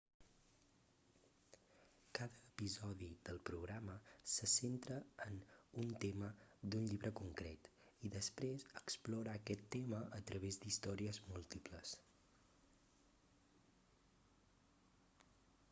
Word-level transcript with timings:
cada 2.17 2.33
episodi 2.49 3.09
del 3.27 3.39
programa 3.49 3.97
se 4.29 4.47
centra 4.53 4.95
en 5.27 5.35
un 5.81 5.91
tema 6.05 6.29
d'un 6.69 6.87
llibre 6.93 7.11
concret 7.19 7.69
i 8.09 8.11
després 8.15 8.65
explora 8.81 9.35
aquest 9.41 9.67
tema 9.77 9.99
a 10.21 10.21
través 10.31 10.59
d'històries 10.63 11.19
múltiples 11.29 11.93